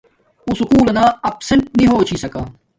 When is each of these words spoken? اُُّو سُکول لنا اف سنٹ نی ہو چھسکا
اُُّو 0.45 0.51
سُکول 0.59 0.81
لنا 0.87 1.05
اف 1.27 1.35
سنٹ 1.47 1.65
نی 1.77 1.85
ہو 1.91 1.97
چھسکا 2.07 2.41